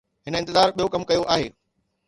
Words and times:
هن 0.27 0.33
انتظار 0.39 0.67
ٻيو 0.79 0.87
ڪم 0.95 1.03
ڪيو 1.13 1.21
آهي. 1.37 1.47